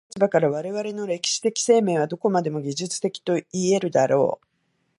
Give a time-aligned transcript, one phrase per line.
[0.19, 4.45] かかる立場から、我々の歴史的生命はどこまでも技術的といい得るであろう。